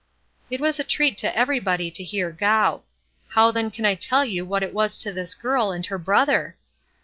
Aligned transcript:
It 0.49 0.59
is 0.61 0.79
a 0.79 0.83
treat 0.83 1.15
to 1.19 1.37
everybody 1.37 1.91
to 1.91 2.03
hear 2.03 2.31
Gough. 2.31 2.81
How 3.29 3.51
then 3.51 3.69
can 3.69 3.85
I 3.85 3.93
tell 3.93 4.25
you 4.25 4.43
what 4.43 4.63
it 4.63 4.73
was 4.73 4.97
to 4.97 5.13
this 5.13 5.35
girl 5.35 5.71
and 5.71 5.85
her 5.85 5.99
brother? 5.99 6.57